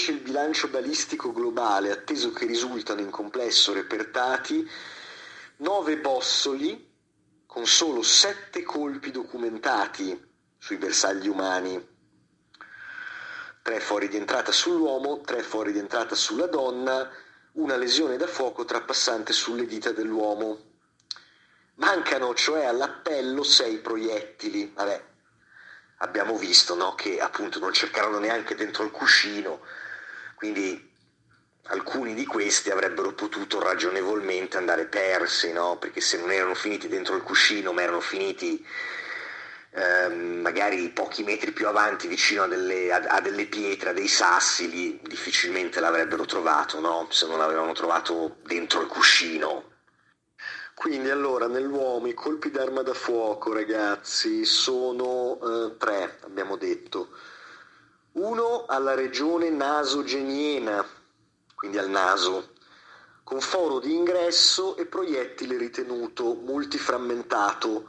[0.00, 4.66] Invece il bilancio balistico globale, atteso che risultano in complesso repertati
[5.56, 6.90] nove bossoli
[7.44, 10.18] con solo sette colpi documentati
[10.56, 11.86] sui bersagli umani.
[13.60, 17.06] Tre fuori di entrata sull'uomo, tre fuori di entrata sulla donna,
[17.52, 20.76] una lesione da fuoco trapassante sulle dita dell'uomo.
[21.74, 24.72] Mancano cioè all'appello sei proiettili.
[24.74, 25.04] Vabbè,
[25.98, 29.60] abbiamo visto no, che appunto non cercarono neanche dentro il cuscino,
[30.40, 30.90] quindi
[31.64, 35.76] alcuni di questi avrebbero potuto ragionevolmente andare persi, no?
[35.76, 38.66] perché se non erano finiti dentro il cuscino ma erano finiti
[39.72, 44.08] ehm, magari pochi metri più avanti vicino a delle, a, a delle, pietre, a dei
[44.08, 47.06] sassi, lì difficilmente l'avrebbero trovato, no?
[47.10, 49.64] se non l'avevano trovato dentro il cuscino.
[50.72, 57.10] Quindi allora nell'uomo i colpi d'arma da fuoco ragazzi sono eh, tre, abbiamo detto.
[58.12, 60.84] Uno alla regione nasogeniena,
[61.54, 62.54] quindi al naso,
[63.22, 67.88] con foro di ingresso e proiettile ritenuto multiframmentato,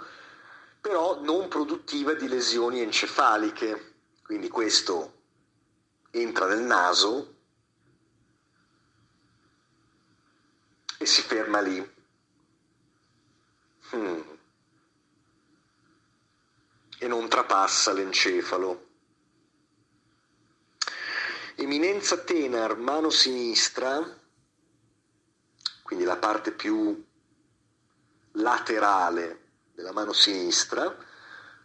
[0.80, 3.94] però non produttiva di lesioni encefaliche.
[4.22, 5.14] Quindi questo
[6.12, 7.36] entra nel naso
[11.00, 11.94] e si ferma lì.
[13.96, 14.22] Hmm.
[17.00, 18.90] E non trapassa l'encefalo.
[21.62, 24.04] Eminenza tenar, mano sinistra,
[25.84, 27.06] quindi la parte più
[28.32, 30.98] laterale della mano sinistra,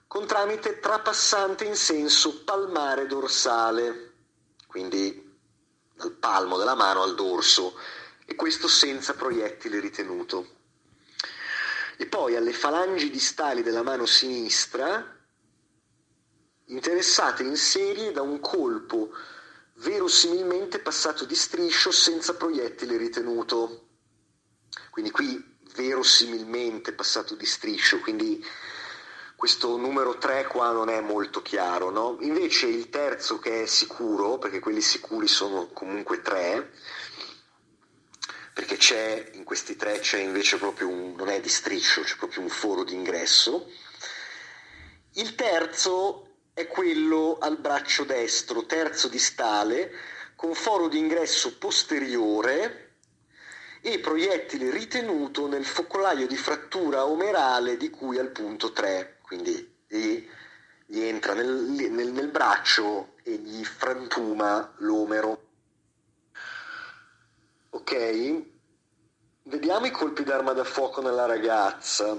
[0.07, 4.12] con tramite trapassante in senso palmare dorsale,
[4.67, 5.34] quindi
[5.95, 7.78] dal palmo della mano al dorso,
[8.27, 10.47] e questo senza proiettile ritenuto.
[11.97, 15.15] E poi alle falangi distali della mano sinistra
[16.67, 19.13] interessate in serie da un colpo
[19.77, 23.89] verosimilmente passato di striscio senza proiettile ritenuto.
[24.91, 28.45] Quindi qui verosimilmente passato di striscio, quindi
[29.37, 32.17] questo numero 3 qua non è molto chiaro, no?
[32.21, 36.73] Invece il terzo che è sicuro, perché quelli sicuri sono comunque 3,
[38.57, 42.41] perché c'è in questi tre c'è invece proprio un, non è di striscio, c'è proprio
[42.41, 43.71] un foro d'ingresso.
[45.17, 46.26] Il terzo
[46.56, 49.91] è quello al braccio destro, terzo distale,
[50.34, 52.94] con foro d'ingresso posteriore
[53.83, 60.27] e proiettile ritenuto nel focolaio di frattura omerale di cui al punto 3, quindi gli,
[60.87, 61.47] gli entra nel,
[61.91, 65.43] nel, nel braccio e gli frantuma l'omero.
[67.69, 68.43] Ok,
[69.43, 72.16] vediamo i colpi d'arma da fuoco nella ragazza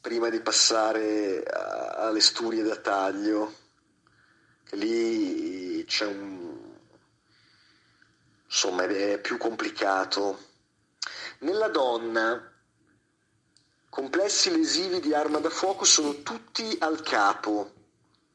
[0.00, 3.59] prima di passare alle sturie da taglio.
[4.72, 6.76] Lì c'è un...
[8.44, 10.48] insomma è più complicato.
[11.40, 12.52] Nella donna,
[13.88, 17.72] complessi lesivi di arma da fuoco sono tutti al capo,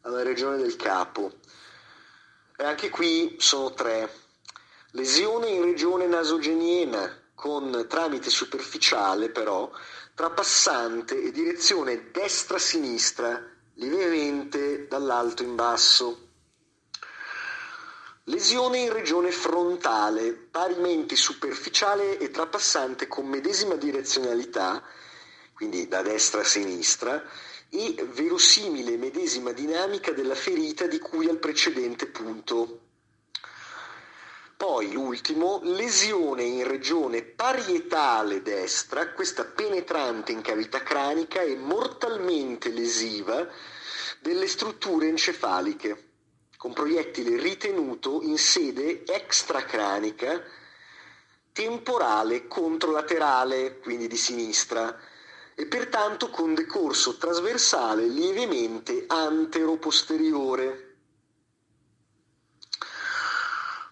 [0.01, 1.39] alla regione del capo.
[2.57, 4.23] E anche qui sono tre
[4.95, 9.69] Lesione in regione nasogeniena, con tramite superficiale però,
[10.13, 16.24] trapassante e direzione destra-sinistra, lievemente dall'alto in basso.
[18.27, 24.83] Lesione in regione frontale, parimenti superficiale e trapassante con medesima direzionalità,
[25.53, 27.23] quindi da destra a sinistra,
[27.69, 32.79] e verosimile medesima dinamica della ferita di cui al precedente punto.
[34.57, 43.47] Poi l'ultimo, lesione in regione parietale destra, questa penetrante in cavità cranica e mortalmente lesiva
[44.19, 46.04] delle strutture encefaliche,
[46.65, 50.41] con proiettile ritenuto in sede extracranica,
[51.53, 54.99] temporale controlaterale, quindi di sinistra,
[55.53, 60.95] e pertanto con decorso trasversale lievemente antero-posteriore.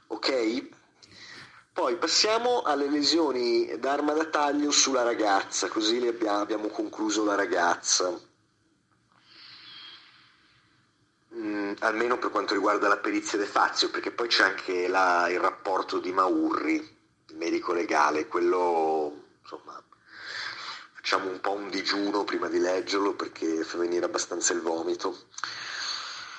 [0.07, 0.69] Ok?
[1.73, 8.19] Poi passiamo alle lesioni d'arma da taglio sulla ragazza, così abbiamo, abbiamo concluso la ragazza.
[11.79, 15.99] Almeno per quanto riguarda la perizia De Fazio, perché poi c'è anche la, il rapporto
[15.99, 19.81] di Maurri, il medico legale, quello insomma
[20.93, 25.25] facciamo un po' un digiuno prima di leggerlo perché fa venire abbastanza il vomito.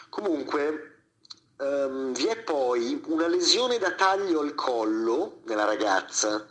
[0.08, 1.02] Comunque
[1.58, 6.46] um, vi è poi una lesione da taglio al collo nella ragazza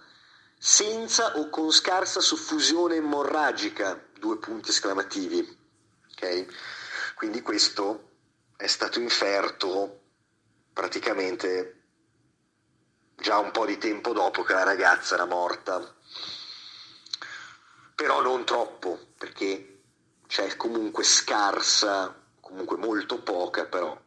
[0.58, 5.58] senza o con scarsa suffusione emorragica, due punti esclamativi.
[6.12, 6.48] Okay?
[7.16, 8.12] Quindi questo
[8.56, 10.02] è stato inferto
[10.74, 11.82] praticamente
[13.16, 15.96] già un po' di tempo dopo che la ragazza era morta.
[17.96, 19.82] Però non troppo, perché
[20.28, 23.98] c'è comunque scarsa, comunque molto poca però.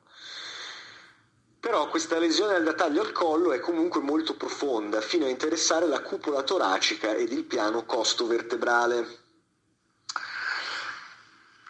[1.59, 6.01] Però questa lesione al taglio al collo è comunque molto profonda, fino a interessare la
[6.01, 9.25] cupola toracica ed il piano costo vertebrale.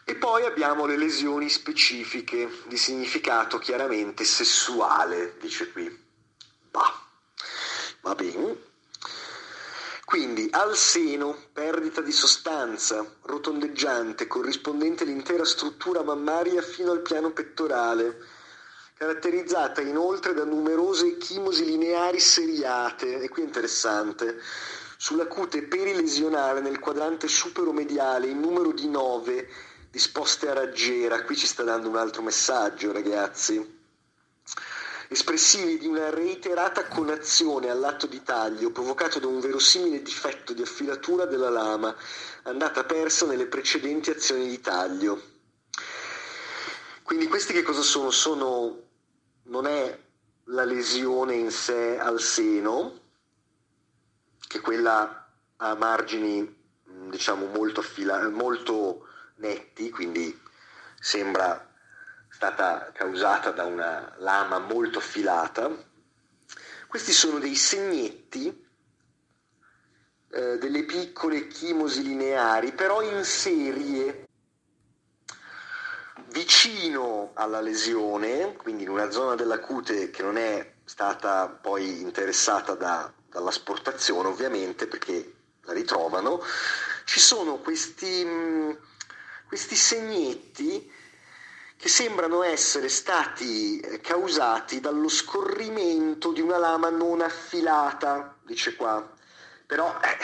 [0.08, 6.05] E poi abbiamo le lesioni specifiche di significato chiaramente sessuale, dice qui.
[6.70, 6.94] Bah,
[8.03, 8.56] va bene.
[10.05, 18.17] Quindi al seno, perdita di sostanza, rotondeggiante, corrispondente all'intera struttura mammaria fino al piano pettorale,
[18.97, 24.41] caratterizzata inoltre da numerose chimosi lineari seriate, e qui è interessante,
[24.97, 31.47] sulla cute perilesionale nel quadrante superomediale in numero di 9 disposte a raggiera, qui ci
[31.47, 33.81] sta dando un altro messaggio ragazzi,
[35.09, 41.25] espressivi di una reiterata conazione all'atto di taglio provocato da un verosimile difetto di affilatura
[41.25, 41.97] della lama
[42.43, 45.19] andata persa nelle precedenti azioni di taglio.
[47.03, 48.11] Quindi questi che cosa sono?
[48.11, 48.83] Sono
[49.45, 49.99] non è
[50.45, 53.01] la lesione in sé al seno,
[54.47, 55.27] che quella
[55.57, 56.55] ha margini
[57.09, 60.38] diciamo molto, affila- molto netti, quindi
[61.00, 61.73] sembra
[62.29, 65.71] stata causata da una lama molto affilata.
[66.87, 68.67] Questi sono dei segnetti,
[70.31, 74.25] eh, delle piccole chimosi lineari, però in serie,
[76.29, 82.75] vicino alla lesione, quindi in una zona della cute che non è stata poi interessata
[82.75, 86.43] da, dall'asportazione ovviamente perché la ritrovano,
[87.05, 88.71] ci sono questi mm,
[89.47, 90.93] questi segnetti
[91.77, 99.15] che sembrano essere stati eh, causati dallo scorrimento di una lama non affilata, dice qua.
[99.67, 100.17] Però eh,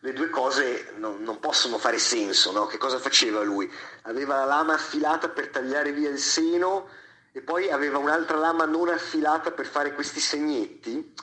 [0.00, 2.66] le due cose non, non possono fare senso, no?
[2.66, 3.70] Che cosa faceva lui?
[4.02, 6.88] Aveva la lama affilata per tagliare via il seno
[7.32, 11.14] e poi aveva un'altra lama non affilata per fare questi segnetti?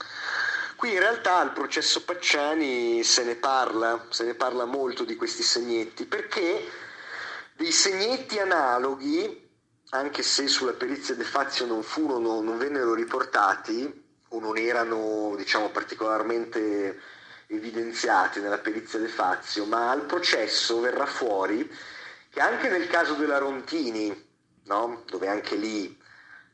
[0.75, 5.43] Qui in realtà al processo Pacciani se ne parla, se ne parla molto di questi
[5.43, 6.87] segnetti, perché
[7.59, 9.49] dei segnetti analoghi,
[9.89, 15.67] anche se sulla perizia De Fazio non furono, non vennero riportati o non erano diciamo,
[15.69, 17.01] particolarmente
[17.47, 21.69] evidenziati nella perizia De Fazio, ma al processo verrà fuori
[22.29, 24.27] che anche nel caso della Rontini,
[24.63, 25.03] no?
[25.07, 26.01] dove anche lì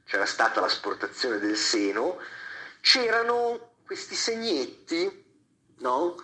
[0.06, 2.18] c'era stata l'asportazione del seno,
[2.82, 5.24] c'erano questi segnetti
[5.82, 6.16] no?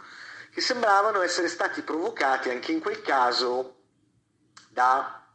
[0.51, 3.75] che sembravano essere stati provocati anche in quel caso
[4.71, 5.27] da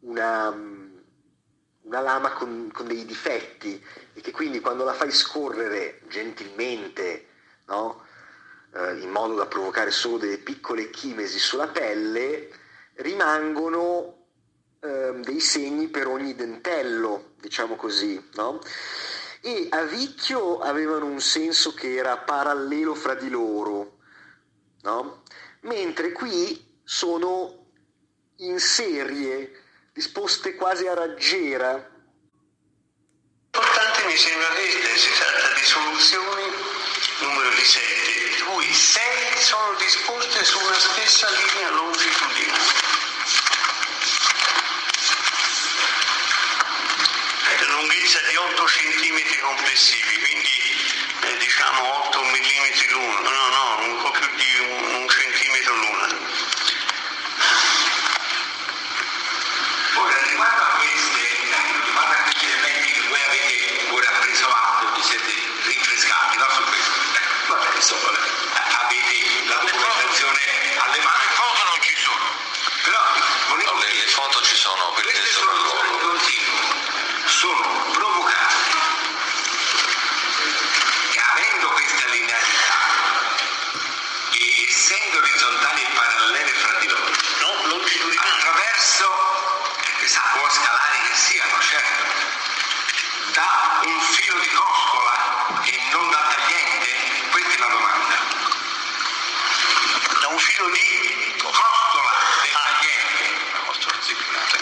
[0.00, 3.82] una, una lama con, con, dei difetti
[4.12, 7.26] e che quindi quando la fai scorrere gentilmente,
[7.66, 8.04] no?
[8.74, 12.50] eh, in modo da provocare solo delle piccole chimesi sulla pelle,
[12.94, 14.26] rimangono
[14.80, 18.60] eh, dei segni per ogni dentello, diciamo così, no?
[19.42, 23.98] E a Vicchio avevano un senso che era parallelo fra di loro,
[24.82, 25.22] no?
[25.60, 27.65] Mentre qui sono
[28.38, 31.90] in serie, disposte quasi a raggiera.
[33.52, 36.42] Importante mi sembra che si tratta di soluzioni
[37.20, 39.02] numero di 7, di cui 6
[39.40, 42.94] sono disposte su una stessa linea longitudinale.
[47.76, 50.05] lunghezza di 8 cm complessivi,
[104.06, 104.58] disciplinate.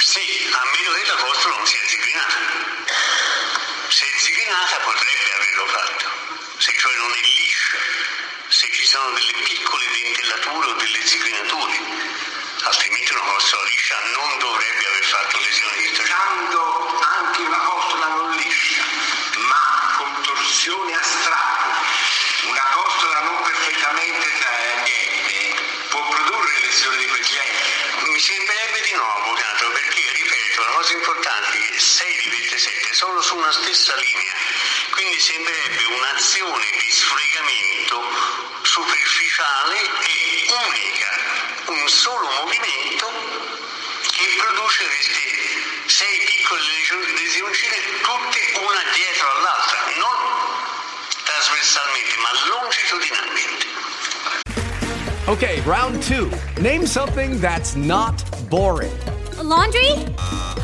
[0.00, 2.34] Sì, a meno che la Corte non sia disciplinata.
[3.88, 6.10] Se è disciplinata potrebbe averlo fatto,
[6.58, 7.76] se cioè non è liscia,
[8.48, 11.78] se ci sono delle piccole dentellature o delle zigrinature,
[12.62, 15.75] altrimenti una persona liscia non dovrebbe aver fatto lesione.
[32.96, 34.32] Sono su una stessa linea,
[34.88, 38.00] quindi sembrerebbe un'azione di sfregamento
[38.62, 41.10] superficiale e unica,
[41.76, 43.12] un solo movimento
[44.00, 45.20] che produce queste
[45.92, 46.62] sei piccole
[47.20, 50.16] lesioncine tutte una dietro all'altra, non
[51.22, 53.66] trasversalmente ma longitudinalmente.
[55.26, 56.30] Okay, round two.
[56.62, 58.96] Name something that's not boring.
[59.36, 59.92] A laundry?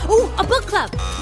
[0.09, 1.22] Ooh, a book club.